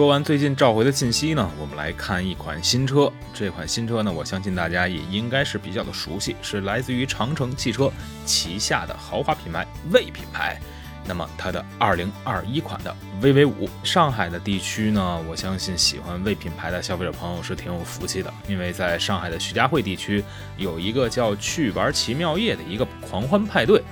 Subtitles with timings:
[0.00, 3.12] 说完最近召回的信息呢，我们来看一款新车。
[3.34, 7.92] 这款新车呢，我相信大家也应该是比较的熟悉，是来自于长城汽车
[8.24, 10.58] 旗下的豪华品牌魏品牌。
[11.04, 20.24] 那么它的2021款的 VV5，上海的地区呢，我相信喜欢魏品牌的消费者朋友是挺有福气的，因为在上海的徐家汇地区
[20.56, 23.82] 有一个叫“去玩奇妙夜”的一个狂欢派对。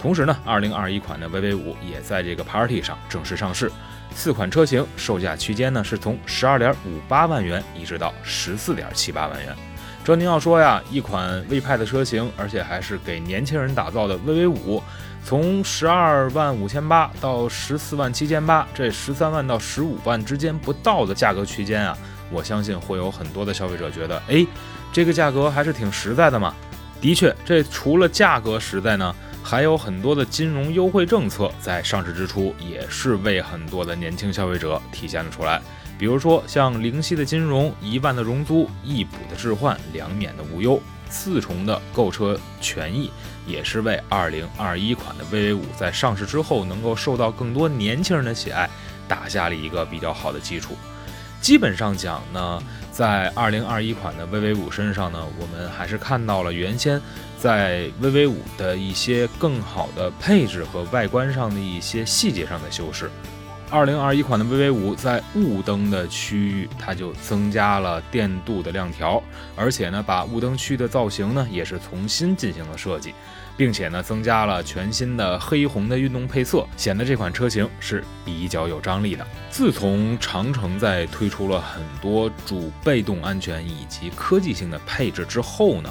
[0.00, 3.70] 同时呢，2021款的 VV5 也在这个 Party 上正式上市。
[4.14, 9.54] 四款车型售价区间呢是从十二点五八万元一直到十四点七八万元。
[10.04, 14.82] 这您要说呀，一款魏派的车型，而且还是给年轻人打造的 VV 五，
[15.24, 21.96] 从十二万五千八到十四万七千八，这十三万到十五万之间不到的价格区间啊，
[22.30, 24.46] 我相信会有很多的消费者觉得，哎，
[24.92, 26.54] 这个价格还是挺实在的嘛。
[27.00, 29.14] 的确，这除了价格实在呢。
[29.48, 35.58] 还有很多的金融优惠政策在上市之初，也是为很多的年轻消费者体现了出来。
[35.98, 43.10] 比如说，像零息的金融、一万的融租、一补的置换、两免的无忧、四重的购车权益，
[43.46, 48.68] 也是为二零二一款的 VV 五在上市之后能够受到更多年轻人的喜爱，
[49.08, 50.76] 打下了一个比较好的基础。
[51.40, 57.00] 基本上讲呢，在二零二一款的 VV 五身上呢，我们还是看到了原先
[57.38, 63.10] 在 VV 五的一些更好的配置和外观上的一些细节上的修饰。
[63.70, 69.22] 二零二一款的 VV 五在雾灯的区域，它就增加了电镀的亮条，
[69.54, 73.14] 而且呢，把雾灯区的造型呢也是重新进行了设计。
[73.58, 79.26] 并且呢，增加了全新的黑红的运动配色，显得这款车型是比较有张力的。
[79.50, 85.90] 自从长城在推出了很多主被动安全以及科技性的配置之后呢，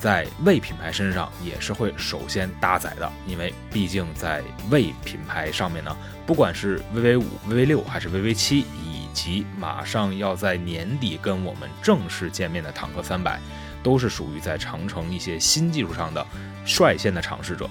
[0.00, 5.96] 在魏品牌身上也是会首先搭载的，因为毕竟在魏品牌上面呢，
[6.26, 13.38] 不管是 VV 五、VV 六还是 VV 七，以及马上要在年底跟我们正式见面的坦克三百。
[13.82, 16.26] 都是属于在长城一些新技术上的
[16.66, 17.66] 率先的尝试者。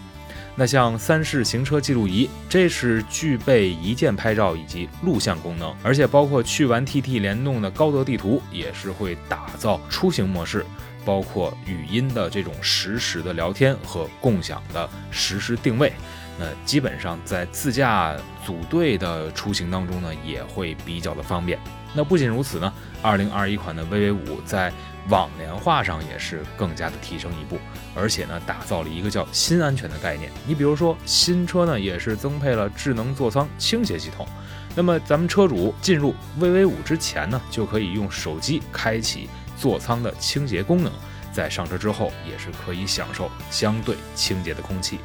[0.55, 10.65] 那像三视行车记录仪，这是具备一键拍照以及录像功能，而且包括去玩 TT 联动的高德地图，也是会打造出行模式，
[11.05, 15.93] 包括语音的这种实时的聊天和共享的实时定位。
[16.39, 21.59] 那基本上在自驾组队的出行当中呢，也会比较的方便。
[21.93, 24.71] 那不仅如此呢，二零二一款的 VV 五在
[25.09, 27.57] 网联化上也是更加的提升一步，
[27.93, 30.31] 而且呢，打造了一个叫新安全的概念。
[30.47, 34.25] 你比如说，新车呢也是增配了智能座舱倾斜系统，
[34.75, 39.27] 那么咱们车主进入 VV 五之前呢，就可以用手机开启
[39.57, 40.93] 座舱的清洁功能，
[41.33, 44.99] 在上车之后也是可以享受相对清洁的空气。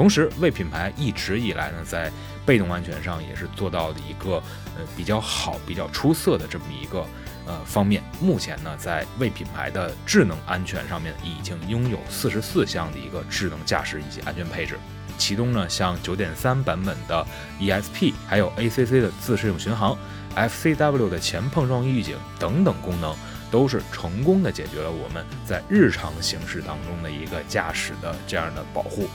[0.00, 2.10] 同时，魏品牌一直以来呢，在
[2.46, 4.36] 被动安全上也是做到了一个
[4.74, 7.04] 呃比较好、比较出色的这么一个。
[7.46, 14.78] 呃，方面目前呢，在魏品牌的智能安全上面已经拥有四十四项的一个智能驾驶以及安全配置，
[15.18, 17.26] 其中呢，像九点三版本的
[17.60, 19.98] ESP，还有 ACC 的自适应巡航
[20.34, 23.14] ，FCW 的前碰撞预警等等功能，
[23.50, 29.06] 都是成功的解决了我们在日常行驶当中的一个驾驶的这样的保护。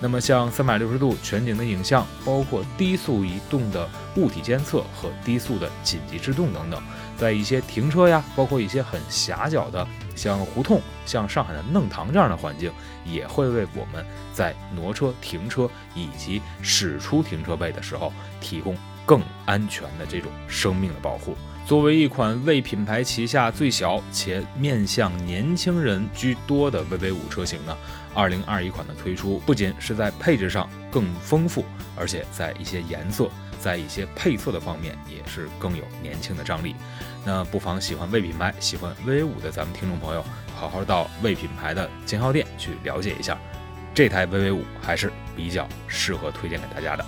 [0.00, 6.82] 那么像三百六十度全景的影像，包括低速移动的物体监测和低速的紧急制动等等。
[7.16, 12.70] 在一些停车呀，包括一些很狭小的像胡同、像上海的弄堂这样的环境，
[13.06, 14.04] 也会为我们
[14.34, 21.34] 在挪车、停车以及驶出停车位的时候提供更安全的这种生命的保护。
[21.66, 27.76] 作为一款魏品牌旗下最小且面向年轻人居多的 VV 五车型呢，
[28.14, 31.64] 二零二一款的推出不仅是在配置上更丰富，
[31.96, 33.28] 而且在一些颜色。
[33.58, 36.76] 在一些配色的方面，也是更有年轻的张力。
[37.24, 40.24] 那不妨喜欢魏品牌、喜欢 VV 五的咱们听众朋友，
[40.54, 43.36] 好好到魏品牌的经销店去了解一下，
[43.92, 47.04] 这台 VV 五还是比较适合推荐给大家的。